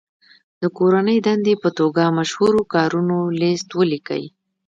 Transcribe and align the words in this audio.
د 0.61 0.63
کورنۍ 0.77 1.17
دندې 1.27 1.53
په 1.63 1.69
توګه 1.79 2.03
مشهورو 2.17 2.61
کارونو 2.73 3.17
لست 3.39 3.69
ولیکئ. 3.79 4.23